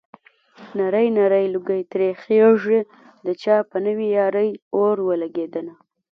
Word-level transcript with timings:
نری 0.77 1.07
نری 1.17 1.45
لوګی 1.53 1.81
ترې 1.91 2.09
خيږي 2.21 2.79
د 3.25 3.27
چا 3.41 3.55
په 3.69 3.77
نوې 3.85 4.07
يارۍ 4.17 4.49
اور 4.77 4.95
ولګېدنه 5.07 5.73